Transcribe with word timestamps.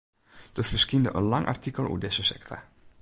Der 0.57 0.63
ferskynde 0.69 1.13
in 1.21 1.29
lang 1.33 1.45
artikel 1.53 1.91
oer 1.91 2.03
dizze 2.07 2.27
sekte. 2.31 2.61